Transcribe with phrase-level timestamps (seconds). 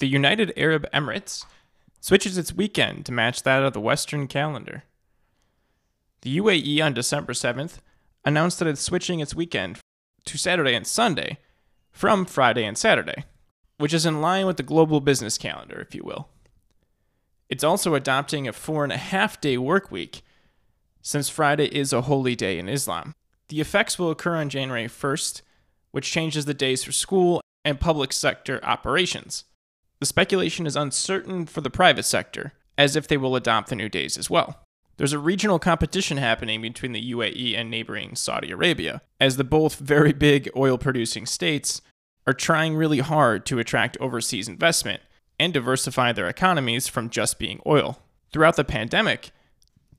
[0.00, 1.44] The United Arab Emirates
[2.00, 4.84] switches its weekend to match that of the Western calendar.
[6.22, 7.80] The UAE on December 7th
[8.24, 9.78] announced that it's switching its weekend
[10.24, 11.36] to Saturday and Sunday
[11.92, 13.24] from Friday and Saturday,
[13.76, 16.30] which is in line with the global business calendar, if you will.
[17.50, 20.22] It's also adopting a four and a half day work week,
[21.02, 23.12] since Friday is a holy day in Islam.
[23.48, 25.42] The effects will occur on January 1st,
[25.90, 29.44] which changes the days for school and public sector operations.
[30.00, 33.90] The speculation is uncertain for the private sector, as if they will adopt the new
[33.90, 34.64] days as well.
[34.96, 39.76] There's a regional competition happening between the UAE and neighboring Saudi Arabia, as the both
[39.76, 41.82] very big oil producing states
[42.26, 45.02] are trying really hard to attract overseas investment
[45.38, 48.00] and diversify their economies from just being oil.
[48.32, 49.32] Throughout the pandemic,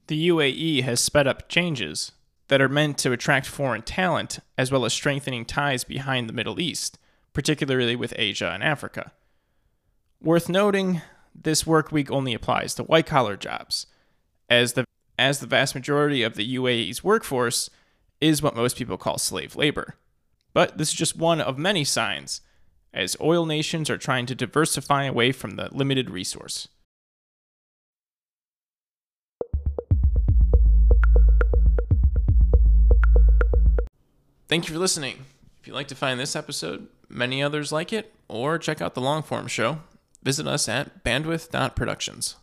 [0.08, 2.12] the UAE has sped up changes
[2.48, 6.60] that are meant to attract foreign talent as well as strengthening ties behind the Middle
[6.60, 6.98] East,
[7.34, 9.12] particularly with Asia and Africa.
[10.24, 11.02] Worth noting,
[11.34, 13.88] this work week only applies to white collar jobs,
[14.48, 14.86] as the
[15.18, 17.72] as the vast majority of the UAE's workforce
[18.20, 19.96] is what most people call slave labor.
[20.54, 22.42] But this is just one of many signs
[22.94, 26.68] as oil nations are trying to diversify away from the limited resource.
[34.48, 35.26] Thank you for listening.
[35.60, 39.02] If you'd like to find this episode, many others like it, or check out the
[39.02, 39.80] long form show,
[40.24, 42.36] visit us at bandwidth.productions.